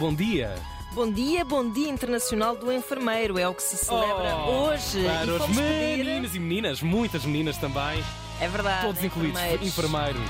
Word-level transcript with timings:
bom 0.00 0.14
dia. 0.14 0.54
Bom 0.94 1.08
dia, 1.12 1.44
bom 1.44 1.70
dia 1.70 1.88
internacional 1.90 2.56
do 2.56 2.72
enfermeiro. 2.72 3.38
É 3.38 3.46
o 3.46 3.54
que 3.54 3.62
se 3.62 3.76
celebra 3.76 4.34
Oh, 4.46 4.68
hoje. 4.70 5.04
Para 5.04 5.34
os 5.34 5.46
pedir... 5.46 6.04
meninos 6.04 6.34
e 6.34 6.40
meninas, 6.40 6.82
muitas 6.82 7.24
meninas 7.24 7.56
também, 7.58 8.02
É 8.40 8.48
verdade. 8.48 8.86
todos 8.86 9.04
incluídos, 9.04 9.40
enfermeiros. 9.62 10.20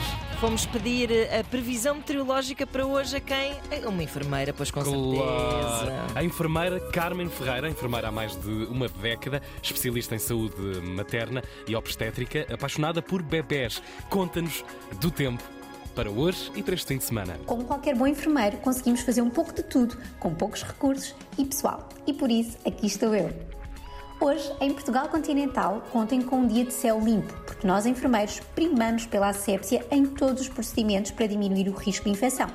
Fomos 0.41 0.67
pedir 0.67 1.11
a 1.33 1.45
previsão 1.45 1.95
meteorológica 1.95 2.67
para 2.67 2.85
hoje 2.85 3.17
a 3.17 3.21
quem? 3.21 3.53
A 3.85 3.88
uma 3.88 4.03
enfermeira, 4.03 4.53
pois 4.53 4.71
com 4.72 4.83
Claro. 4.83 5.79
certeza. 5.79 6.07
A 6.15 6.25
enfermeira 6.25 6.81
Carmen 6.91 7.29
Ferreira, 7.29 7.69
enfermeira 7.71 8.09
há 8.09 8.13
mais 8.13 8.35
de 8.37 8.51
uma 8.65 8.89
década, 8.89 9.41
especialista 9.63 10.15
em 10.15 10.19
saúde 10.19 10.57
materna 10.83 11.43
e 11.69 11.77
obstétrica, 11.77 12.47
apaixonada 12.53 13.01
por 13.01 13.23
bebés. 13.23 13.81
Conta-nos 14.11 14.65
do 15.01 15.11
tempo 15.11 15.43
para 15.95 16.11
hoje 16.11 16.51
e 16.55 16.62
para 16.62 16.75
este 16.75 16.87
fim 16.87 16.98
de 16.98 17.05
semana. 17.05 17.38
Como 17.47 17.65
qualquer 17.65 17.95
bom 17.95 18.06
enfermeiro, 18.06 18.56
conseguimos 18.59 19.01
fazer 19.01 19.23
um 19.23 19.30
pouco 19.30 19.52
de 19.52 19.62
tudo, 19.62 19.97
com 20.19 20.34
poucos 20.34 20.62
recursos 20.62 21.15
e 21.38 21.45
pessoal. 21.45 21.88
E 22.06 22.12
por 22.12 22.30
isso, 22.30 22.56
aqui 22.66 22.87
estou 22.87 23.14
eu. 23.14 23.30
Hoje, 24.20 24.52
em 24.61 24.70
Portugal 24.73 25.09
continental, 25.09 25.83
contem 25.91 26.20
com 26.20 26.41
um 26.41 26.47
dia 26.47 26.64
de 26.64 26.74
céu 26.74 27.00
limpo, 27.00 27.33
porque 27.47 27.66
nós 27.66 27.87
enfermeiros 27.87 28.38
primamos 28.55 29.06
pela 29.06 29.30
assépsia 29.30 29.87
em 29.91 30.05
todos 30.05 30.42
os 30.42 30.48
procedimentos 30.48 31.11
para 31.11 31.27
diminuir 31.27 31.69
o 31.69 31.73
risco 31.73 32.05
de 32.05 32.11
infecção. 32.11 32.50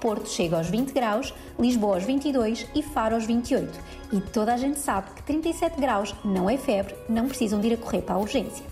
Porto 0.00 0.28
chega 0.28 0.56
aos 0.56 0.68
20 0.68 0.92
graus, 0.92 1.32
Lisboa 1.58 1.96
aos 1.96 2.04
22 2.04 2.66
e 2.74 2.82
Faro 2.82 3.14
aos 3.14 3.24
28. 3.26 3.78
E 4.12 4.20
toda 4.20 4.54
a 4.54 4.56
gente 4.56 4.78
sabe 4.78 5.10
que 5.10 5.22
37 5.22 5.80
graus 5.80 6.14
não 6.24 6.48
é 6.48 6.56
febre, 6.56 6.94
não 7.08 7.28
precisam 7.28 7.60
de 7.60 7.68
ir 7.68 7.74
a 7.74 7.76
correr 7.76 8.02
para 8.02 8.14
a 8.14 8.18
urgência. 8.18 8.64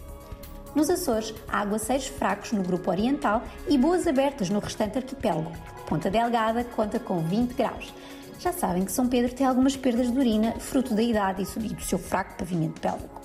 Nos 0.76 0.90
Açores, 0.90 1.32
há 1.48 1.60
aguaceiros 1.60 2.06
fracos 2.06 2.52
no 2.52 2.62
grupo 2.62 2.90
oriental 2.90 3.42
e 3.66 3.78
boas 3.78 4.06
abertas 4.06 4.50
no 4.50 4.58
restante 4.58 4.98
arquipélago. 4.98 5.50
Ponta 5.86 6.10
Delgada 6.10 6.64
conta 6.64 7.00
com 7.00 7.18
20 7.20 7.54
graus. 7.54 7.94
Já 8.38 8.52
sabem 8.52 8.84
que 8.84 8.92
São 8.92 9.08
Pedro 9.08 9.34
tem 9.34 9.46
algumas 9.46 9.74
perdas 9.74 10.12
de 10.12 10.18
urina, 10.18 10.52
fruto 10.60 10.94
da 10.94 11.02
idade 11.02 11.44
e 11.44 11.68
do 11.70 11.80
seu 11.80 11.98
fraco 11.98 12.36
pavimento 12.36 12.78
pélvico. 12.78 13.22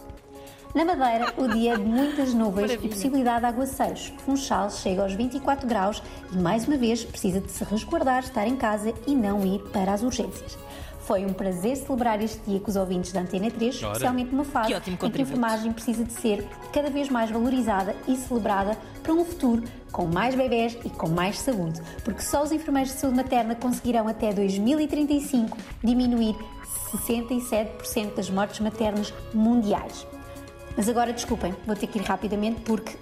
Na 0.73 0.85
Madeira, 0.85 1.33
o 1.35 1.49
dia 1.49 1.73
é 1.73 1.75
de 1.75 1.83
muitas 1.83 2.33
nuvens 2.33 2.69
Maravilha. 2.69 2.85
e 2.85 2.89
possibilidade 2.89 3.41
de 3.41 3.45
aguaceiros. 3.47 4.13
Funchal 4.19 4.69
chega 4.69 5.03
aos 5.03 5.13
24 5.13 5.67
graus 5.67 6.01
e, 6.31 6.37
mais 6.37 6.65
uma 6.65 6.77
vez, 6.77 7.03
precisa 7.03 7.41
de 7.41 7.51
se 7.51 7.65
resguardar, 7.65 8.23
estar 8.23 8.47
em 8.47 8.55
casa 8.55 8.93
e 9.05 9.13
não 9.13 9.45
ir 9.45 9.59
para 9.73 9.91
as 9.91 10.03
urgências. 10.03 10.57
Foi 11.05 11.25
um 11.25 11.33
prazer 11.33 11.75
celebrar 11.77 12.21
este 12.21 12.39
dia 12.47 12.59
com 12.59 12.69
os 12.69 12.75
ouvintes 12.75 13.11
da 13.11 13.21
Antena 13.21 13.49
3, 13.49 13.83
Ora. 13.83 13.91
especialmente 13.91 14.31
numa 14.31 14.45
fase 14.45 14.73
em 14.73 14.95
que 14.95 15.05
a 15.05 15.21
enfermagem 15.21 15.73
precisa 15.73 16.03
de 16.03 16.13
ser 16.13 16.47
cada 16.71 16.89
vez 16.89 17.09
mais 17.09 17.29
valorizada 17.29 17.95
e 18.07 18.15
celebrada 18.15 18.77
para 19.01 19.13
um 19.13 19.25
futuro 19.25 19.63
com 19.91 20.05
mais 20.05 20.35
bebés 20.35 20.77
e 20.85 20.89
com 20.89 21.09
mais 21.09 21.39
saúde, 21.39 21.81
porque 22.03 22.21
só 22.21 22.43
os 22.43 22.51
enfermeiros 22.51 22.93
de 22.93 22.99
saúde 22.99 23.17
materna 23.17 23.55
conseguirão 23.55 24.07
até 24.07 24.31
2035 24.31 25.57
diminuir 25.83 26.35
67% 26.95 28.15
das 28.15 28.29
mortes 28.29 28.59
maternas 28.59 29.13
mundiais. 29.33 30.05
Mas 30.77 30.87
agora 30.87 31.11
desculpem, 31.11 31.53
vou 31.65 31.75
ter 31.75 31.87
que 31.87 31.99
ir 31.99 32.03
rapidamente 32.03 32.61
porque 32.61 32.95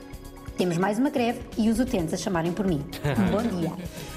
temos 0.58 0.78
mais 0.78 1.00
uma 1.00 1.10
greve 1.10 1.40
e 1.58 1.70
os 1.70 1.80
utentes 1.80 2.14
a 2.14 2.18
chamarem 2.18 2.52
por 2.52 2.68
mim. 2.68 2.84
Um 3.18 3.32
bom 3.32 3.60
dia. 3.60 3.72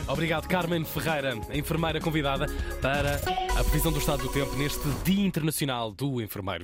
Obrigado, 0.08 0.46
Carmen 0.48 0.84
Ferreira, 0.84 1.34
a 1.48 1.56
enfermeira 1.56 2.00
convidada 2.00 2.46
para 2.80 3.16
a 3.58 3.64
previsão 3.64 3.92
do 3.92 3.98
estado 3.98 4.22
do 4.22 4.28
tempo 4.28 4.54
neste 4.56 4.86
Dia 5.04 5.24
Internacional 5.24 5.90
do 5.90 6.20
Enfermeiro. 6.20 6.60